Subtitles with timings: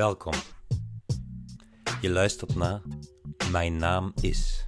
[0.00, 0.32] Welkom.
[2.00, 2.80] Je luistert naar
[3.50, 4.66] Mijn naam is.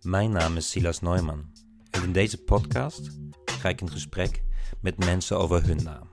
[0.00, 1.52] Mijn naam is Silas Neumann
[1.90, 3.10] en in deze podcast
[3.44, 4.42] ga ik in gesprek
[4.80, 6.08] met mensen over hun naam.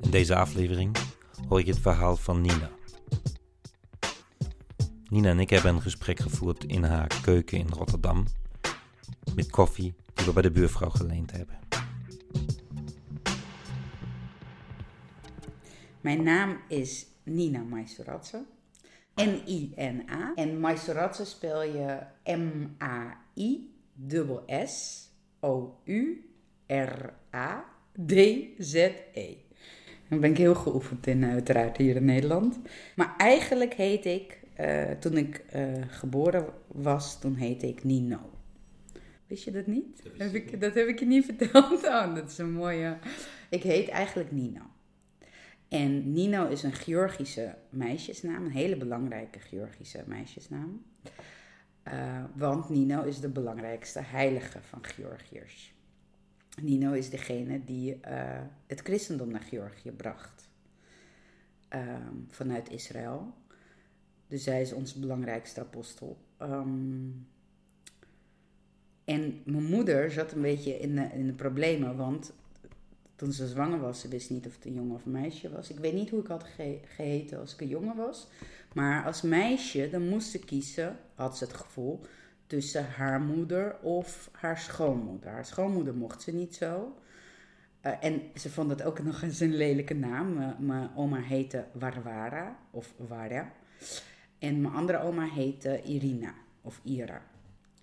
[0.00, 0.96] In deze aflevering
[1.48, 2.70] hoor ik het verhaal van Nina.
[5.08, 8.26] Nina en ik hebben een gesprek gevoerd in haar keuken in Rotterdam
[9.34, 11.63] met koffie die we bij de buurvrouw geleend hebben.
[16.04, 18.44] Mijn naam is Nina Maistoratse.
[19.14, 20.32] N-I-N-A.
[20.34, 23.06] En Maistoratse spel je M-A-I-S-S-O-U-R-A-D-Z-E.
[30.08, 32.58] Dan ben ik heel geoefend in, uiteraard, hier in Nederland.
[32.96, 38.30] Maar eigenlijk heet ik, uh, toen ik uh, geboren was, toen heette ik Nino.
[39.26, 40.02] Wist je dat niet?
[40.02, 41.84] Dat heb ik, dat heb ik je niet verteld.
[41.84, 42.98] Oh, dat is een mooie...
[43.50, 44.72] Ik heet eigenlijk Nino.
[45.74, 50.84] En Nino is een Georgische meisjesnaam, een hele belangrijke Georgische meisjesnaam.
[51.88, 55.74] Uh, want Nino is de belangrijkste heilige van Georgiërs.
[56.62, 60.48] Nino is degene die uh, het christendom naar Georgië bracht
[61.74, 61.80] uh,
[62.28, 63.34] vanuit Israël.
[64.26, 66.18] Dus zij is onze belangrijkste apostel.
[66.42, 67.26] Um,
[69.04, 72.32] en mijn moeder zat een beetje in de, in de problemen, want
[73.16, 75.70] toen ze zwanger was, ze wist niet of het een jongen of een meisje was.
[75.70, 78.28] Ik weet niet hoe ik had ge geheten als ik een jongen was.
[78.74, 82.00] Maar als meisje, dan moest ze kiezen, had ze het gevoel,
[82.46, 85.30] tussen haar moeder of haar schoonmoeder.
[85.30, 86.96] Haar schoonmoeder mocht ze niet zo.
[87.82, 90.54] Uh, en ze vond het ook nog eens een lelijke naam.
[90.58, 93.52] Mijn oma heette Warwara of Warja.
[94.38, 97.22] En mijn andere oma heette Irina of Ira.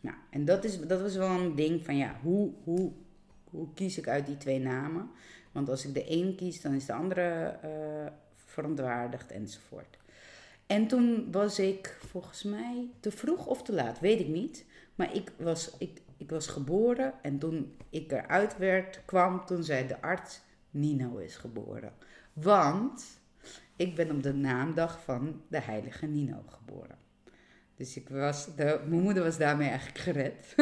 [0.02, 2.92] Nou, en dat, is, dat was wel een ding van ja, hoe, hoe
[3.52, 5.12] hoe kies ik uit die twee namen?
[5.52, 9.98] Want als ik de een kies, dan is de andere uh, verontwaardigd enzovoort.
[10.68, 14.66] En toen was ik volgens mij te vroeg of te laat, weet ik niet.
[14.96, 19.88] Maar ik was, ik, ik was geboren en toen ik eruit werd, kwam, toen zei
[19.88, 21.94] de arts, Nino is geboren.
[22.34, 23.04] Want
[23.76, 26.98] ik ben op de naamdag van de heilige Nino geboren.
[27.82, 30.56] Dus ik was, de, mijn moeder was daarmee eigenlijk gered.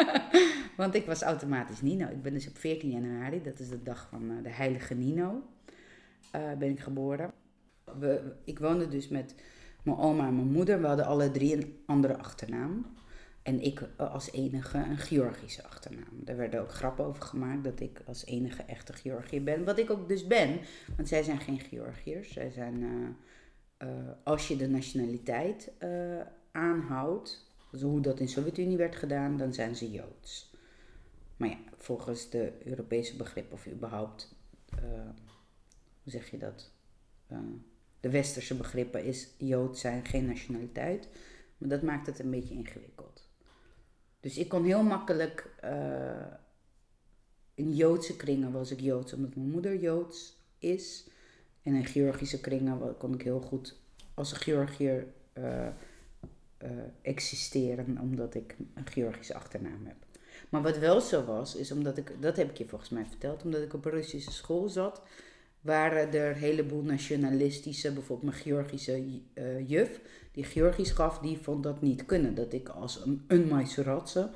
[0.76, 2.08] Want ik was automatisch Nino.
[2.08, 5.42] Ik ben dus op 14 januari, dat is de dag van uh, de heilige Nino,
[6.36, 7.32] uh, ben ik geboren.
[7.98, 9.34] We, ik woonde dus met
[9.82, 10.80] mijn oma en mijn moeder.
[10.80, 12.86] We hadden alle drie een andere achternaam.
[13.42, 16.12] En ik uh, als enige een Georgische achternaam.
[16.24, 19.64] Daar werden ook grappen over gemaakt dat ik als enige echte Georgiër ben.
[19.64, 20.60] Wat ik ook dus ben,
[20.96, 22.32] want zij zijn geen Georgiërs.
[22.32, 22.84] Zij zijn,
[24.24, 25.72] als je de nationaliteit
[26.52, 30.50] aanhoudt, hoe dat in de Sovjet-Unie werd gedaan, dan zijn ze Joods.
[31.36, 34.34] Maar ja, volgens de Europese begrippen, of überhaupt,
[34.74, 34.80] uh,
[36.02, 36.70] hoe zeg je dat?
[37.32, 37.38] Uh,
[38.00, 41.08] de westerse begrippen is Jood zijn geen nationaliteit.
[41.58, 43.28] Maar dat maakt het een beetje ingewikkeld.
[44.20, 46.26] Dus ik kon heel makkelijk uh,
[47.54, 51.08] in Joodse kringen was ik Joods omdat mijn moeder Joods is.
[51.62, 53.76] En in Georgische kringen kon ik heel goed
[54.14, 55.06] als een Georgiër
[57.02, 59.96] existeren omdat ik een Georgische achternaam heb.
[60.48, 63.42] Maar wat wel zo was, is omdat ik, dat heb ik je volgens mij verteld,
[63.44, 65.02] omdat ik op een Russische school zat,
[65.60, 70.00] waren er een heleboel nationalistische, bijvoorbeeld mijn Georgische uh, juf,
[70.32, 72.34] die Georgisch gaf, die vond dat niet kunnen.
[72.34, 74.30] Dat ik als een, een Maisoratse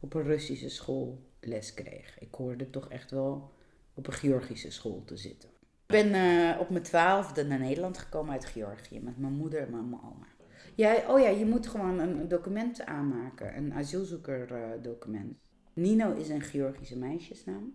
[0.00, 2.16] op een Russische school les kreeg.
[2.18, 3.50] Ik hoorde toch echt wel
[3.94, 5.48] op een Georgische school te zitten.
[5.86, 9.70] Ik ben uh, op mijn twaalfde naar Nederland gekomen uit Georgië met mijn moeder en
[9.70, 10.26] mijn oma.
[10.74, 15.36] Ja, oh ja, je moet gewoon een document aanmaken, een asielzoekerdocument.
[15.72, 17.74] Nino is een Georgische meisjesnaam.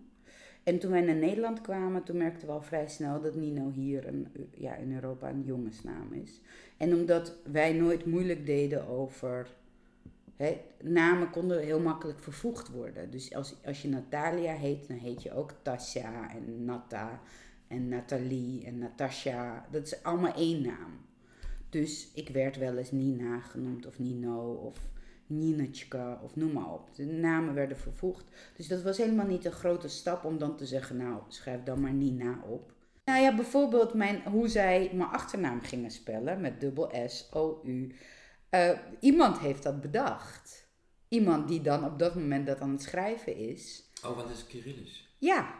[0.62, 4.06] En toen wij naar Nederland kwamen, toen merkten we al vrij snel dat Nino hier
[4.06, 6.40] een, ja, in Europa een jongensnaam is.
[6.76, 9.56] En omdat wij nooit moeilijk deden over.
[10.82, 13.10] Namen konden heel makkelijk vervoegd worden.
[13.10, 17.20] Dus als, als je Natalia heet, dan heet je ook Tasja en Nata
[17.68, 19.66] en Nathalie en Natasha.
[19.70, 21.07] Dat is allemaal één naam.
[21.70, 24.78] Dus ik werd wel eens Nina genoemd of Nino of
[25.26, 26.94] Ninetjka of noem maar op.
[26.94, 28.24] De namen werden vervoegd.
[28.56, 31.80] Dus dat was helemaal niet een grote stap om dan te zeggen, nou schrijf dan
[31.80, 32.72] maar Nina op.
[33.04, 37.94] Nou ja, bijvoorbeeld mijn, hoe zij mijn achternaam gingen spellen met dubbel S, O, U.
[38.50, 40.66] Uh, iemand heeft dat bedacht.
[41.08, 43.90] Iemand die dan op dat moment dat aan het schrijven is.
[44.04, 45.08] Oh, wat is Kyrillisch?
[45.18, 45.54] Ja.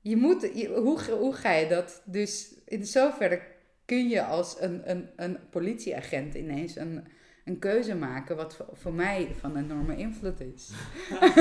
[0.00, 2.02] Je moet, hoe, hoe ga je dat?
[2.04, 3.42] Dus in zoverre
[3.90, 7.06] kun je als een, een, een politieagent ineens een
[7.44, 10.70] een keuze maken wat voor, mij van enorme invloed is.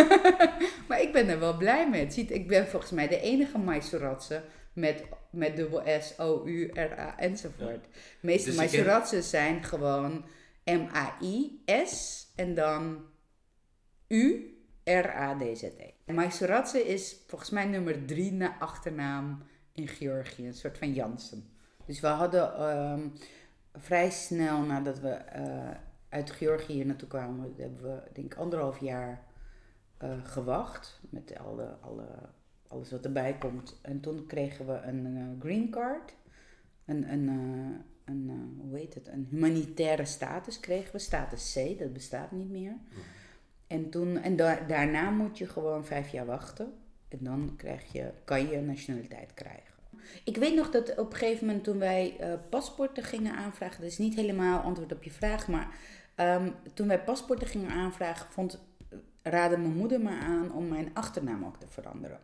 [0.87, 2.11] maar ik ben er wel blij mee.
[2.11, 4.43] ziet, ik ben volgens mij de enige Maisoratse
[4.73, 7.83] met, met dubbel S, O, U, R, A enzovoort.
[7.83, 7.89] De
[8.21, 10.25] meeste Dus zijn gewoon
[10.63, 13.05] M-A-I-S en dan
[14.07, 14.53] U,
[14.83, 16.13] R-A-D-Z-E.
[16.13, 19.43] Majoratse is volgens mij nummer drie na achternaam
[19.73, 21.57] in Georgië, een soort van Jansen.
[21.89, 23.07] Dus we hadden ehm,
[23.73, 25.69] vrij snel nadat we eh,
[26.09, 29.23] uit Georgië hier naartoe kwamen, hebben we denk ik anderhalf jaar
[29.97, 32.07] eh, gewacht met alle, alle,
[32.67, 33.79] alles wat erbij komt.
[33.81, 36.15] En toen kregen we een eh, green card,
[36.85, 37.27] een, een,
[38.05, 42.73] een hoe heet het, een humanitaire status kregen we, status C, dat bestaat niet meer.
[43.67, 46.73] En, toen, en da- daarna moet je gewoon vijf jaar wachten.
[47.07, 49.78] En dan krijg je, kan je nationaliteit krijgen.
[50.23, 53.91] Ik weet nog dat op een gegeven moment toen wij eh, paspoorten gingen aanvragen, dat
[53.91, 55.75] is niet helemaal antwoord op je vraag, maar
[56.15, 58.59] ehm, toen wij paspoorten gingen aanvragen, vond,
[59.21, 62.19] raadde mijn moeder me aan om mijn achternaam ook te veranderen.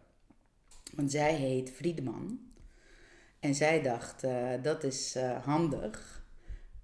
[0.95, 2.39] Want zij heet Friedeman.
[3.39, 6.24] En zij dacht, eh, dat is eh, handig.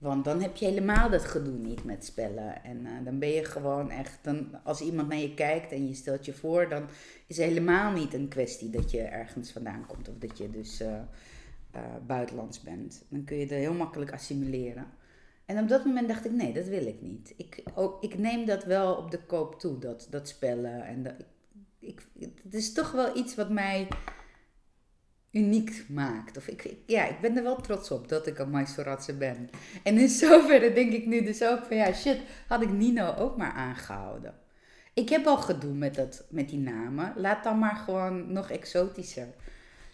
[0.01, 2.63] Want dan heb je helemaal dat gedoe niet met spellen.
[2.63, 5.93] En eh, dan ben je gewoon echt, dan, als iemand naar je kijkt en je
[5.93, 6.83] stelt je voor, dan
[7.27, 10.09] is het helemaal niet een kwestie dat je ergens vandaan komt.
[10.09, 10.95] Of dat je dus eh,
[11.71, 13.05] eh, buitenlands bent.
[13.09, 14.85] Dan kun je het heel makkelijk assimileren.
[15.45, 17.33] En op dat moment dacht ik, nee, dat wil ik niet.
[17.37, 20.85] Ik, ook, ik neem dat wel op de koop toe, dat, dat spellen.
[20.85, 21.15] En dat,
[21.79, 22.07] ik,
[22.43, 23.87] het is toch wel iets wat mij
[25.31, 26.37] uniek maakt.
[26.37, 29.49] Of ik, ja, ik ben er wel trots op dat ik een Maisoratse ben.
[29.83, 32.17] En in zoverre denk ik nu dus ook van ja, shit,
[32.47, 34.33] had ik Nino ook maar aangehouden.
[34.93, 37.13] Ik heb al gedoe met, dat, met die namen.
[37.15, 39.27] Laat dan maar gewoon nog exotischer.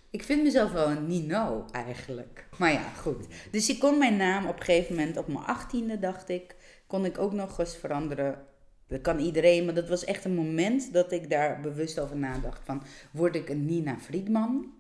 [0.09, 2.47] Ik vind mezelf wel een Nino eigenlijk.
[2.57, 3.25] Maar ja, goed.
[3.51, 6.55] Dus ik kon mijn naam op een gegeven moment, op mijn achttiende dacht ik,
[6.87, 8.45] kon ik ook nog eens veranderen.
[8.87, 12.61] Dat kan iedereen, maar dat was echt een moment dat ik daar bewust over nadacht.
[12.63, 14.76] Van, word ik een Nina Friedman?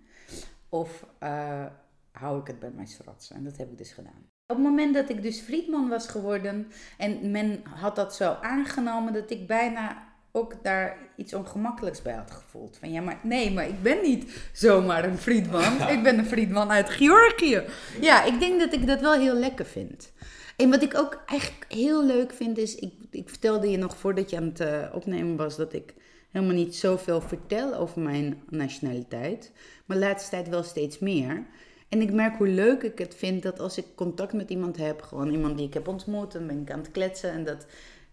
[0.69, 1.65] Of eh,
[2.11, 3.31] hou ik het bij mijn strats?
[3.31, 4.29] En dat heb ik dus gedaan.
[4.47, 6.67] Op het moment dat ik dus Friedman was geworden
[6.97, 12.31] en men had dat zo aangenomen dat ik bijna ook daar iets ongemakkelijks bij had
[12.31, 12.77] gevoeld.
[12.77, 15.89] Van ja, maar nee, maar ik ben niet zomaar een Friedman.
[15.89, 17.63] Ik ben een Friedman uit Georgië.
[18.01, 20.11] Ja, ik denk dat ik dat wel heel lekker vind.
[20.55, 24.29] En wat ik ook eigenlijk heel leuk vind is, ik, ik vertelde je nog voordat
[24.29, 25.93] je aan het eh, opnemen was dat ik
[26.37, 29.51] helemaal niet zoveel vertel over mijn nationaliteit.
[29.85, 31.45] Maar de laatste tijd wel steeds meer.
[31.89, 35.01] En ik merk hoe leuk ik het vind dat als ik contact met iemand heb,
[35.01, 37.65] gewoon iemand die ik heb ontmoet, dan ben ik aan het kletsen en dat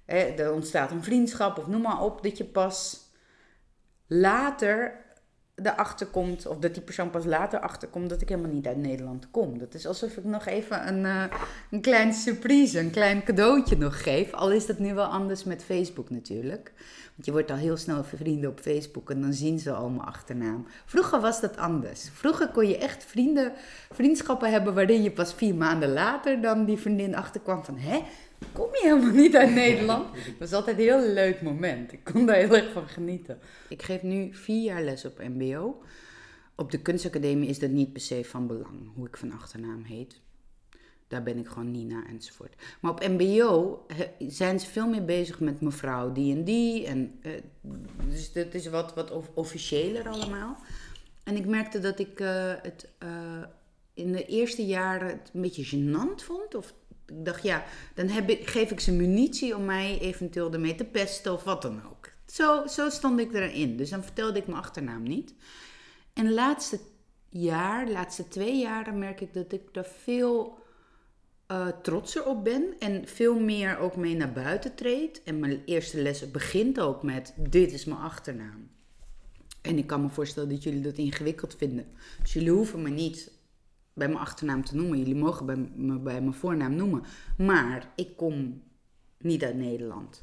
[0.05, 3.11] hè, er ontstaat een vriendschap of noem maar op, dat je pas
[4.06, 5.05] later
[5.55, 9.31] erachter komt, of dat die persoon pas later achterkomt dat ik helemaal niet uit Nederland
[9.31, 9.59] kom.
[9.59, 11.25] Dat is alsof ik nog even een, uh,
[11.71, 14.33] een klein surprise, een klein cadeautje nog geef.
[14.33, 16.73] Al is dat nu wel anders met Facebook natuurlijk.
[17.15, 20.09] Want je wordt al heel snel vrienden op Facebook en dan zien ze al mijn
[20.09, 20.67] achternaam.
[20.85, 22.09] Vroeger was dat anders.
[22.12, 23.53] Vroeger kon je echt vrienden,
[23.91, 27.79] vriendschappen hebben waarin je pas vier maanden later dan die vriendin achterkwam van...
[27.79, 28.03] Hè,
[28.53, 30.15] kom je helemaal niet uit Nederland?
[30.15, 31.93] Dat was altijd een heel leuk moment.
[31.93, 33.39] Ik kon daar heel erg van genieten.
[33.69, 35.83] Ik geef nu vier jaar les op mbo.
[36.55, 40.21] Op de kunstacademie is dat niet per se van belang, hoe ik van achternaam heet.
[41.09, 42.55] Daar ben ik gewoon Nina enzovoort.
[42.81, 43.87] Maar op MBO
[44.19, 46.87] zijn ze veel meer bezig met mevrouw die en die.
[46.87, 47.33] En, uh,
[48.09, 50.57] dus dat is wat, wat officiëler allemaal.
[51.25, 53.45] En ik merkte dat ik uh, het uh,
[53.95, 56.55] in de eerste jaren het een beetje gênant vond.
[56.55, 56.75] Of
[57.06, 60.84] ik dacht, ja, dan heb ik, geef ik ze munitie om mij eventueel ermee te
[60.84, 62.12] pesten of wat dan ook.
[62.26, 63.76] Zo, zo stond ik erin.
[63.76, 65.34] Dus dan vertelde ik mijn achternaam niet.
[66.12, 66.80] En de laatste
[67.28, 70.58] jaar, laatste twee jaren, merk ik dat ik er veel
[71.49, 75.23] uh, trotser op ben en veel meer ook mee naar buiten treed.
[75.23, 78.70] En mijn eerste les begint ook met: Dit is mijn achternaam.
[79.62, 81.87] En ik kan me voorstellen dat jullie dat ingewikkeld vinden.
[82.23, 83.30] Dus jullie hoeven me niet
[83.95, 84.99] bij mijn achternaam te noemen.
[84.99, 87.03] Jullie mogen bij me bij mijn voornaam noemen.
[87.37, 88.63] Maar ik kom
[89.19, 90.23] niet uit Nederland.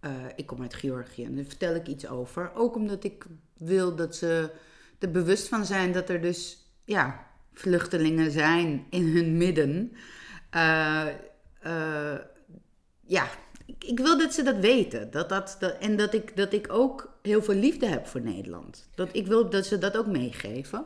[0.00, 1.24] Uh, ik kom uit Georgië.
[1.24, 2.54] En daar vertel ik iets over.
[2.54, 3.26] Ook omdat ik
[3.56, 4.50] wil dat ze
[4.98, 9.92] er bewust van zijn dat er dus ja, vluchtelingen zijn in hun midden.
[10.54, 11.06] Uh,
[11.66, 12.18] uh,
[13.00, 13.28] ja,
[13.78, 15.10] ik, wil dat ze dat weten.
[15.10, 18.88] Dat, dat, en dat ik, dat ik ook heel veel liefde heb voor Nederland.
[18.94, 20.84] Dat, ik wil dat ze dat ook meegeven.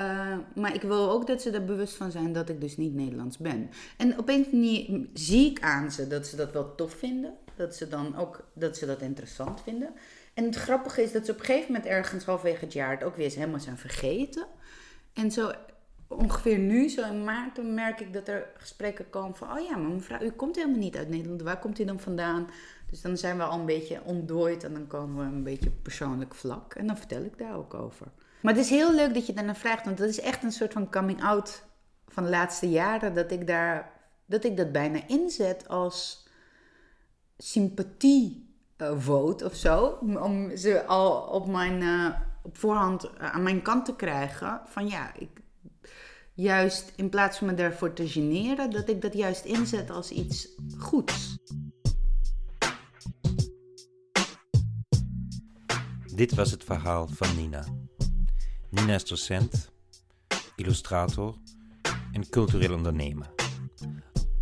[0.00, 2.94] Uh, maar ik wil ook dat ze er bewust van zijn dat ik dus niet
[2.94, 3.70] Nederlands ben.
[3.96, 7.34] En op een manier zie ik aan ze dat ze dat wel tof vinden.
[7.56, 9.94] Dat ze dan ook dat ze dat interessant vinden.
[10.34, 13.04] En het grappige is dat ze op een gegeven moment ergens halverwege het jaar het
[13.04, 14.46] ook weer eens helemaal zijn vergeten.
[15.12, 15.52] En zo
[16.08, 19.58] ongeveer nu, zo in maart, dan merk ik dat er gesprekken komen van...
[19.58, 21.42] oh ja, maar mevrouw, u komt helemaal niet uit Nederland.
[21.42, 22.46] Waar komt u dan vandaan?
[22.90, 26.34] Dus dan zijn we al een beetje ontdooid en dan komen we een beetje persoonlijk
[26.34, 26.74] vlak.
[26.74, 28.06] En dan vertel ik daar ook over.
[28.40, 30.72] Maar het is heel leuk dat je daarna vraagt, want dat is echt een soort
[30.72, 31.64] van coming out
[32.08, 33.14] van de laatste jaren.
[33.14, 33.92] Dat ik, daar,
[34.26, 36.28] dat, ik dat bijna inzet als
[37.38, 39.98] sympathie uh, vote of zo.
[40.20, 44.60] Om ze al op, mijn, uh, op voorhand aan mijn kant te krijgen.
[44.66, 45.30] Van ja, ik,
[46.36, 50.48] juist in plaats van me daarvoor te generen, dat ik dat juist inzet als iets
[50.78, 51.38] goeds.
[56.14, 57.64] Dit was het verhaal van Nina.
[58.76, 59.70] Nina is docent,
[60.56, 61.34] illustrator
[62.12, 63.30] en cultureel ondernemer.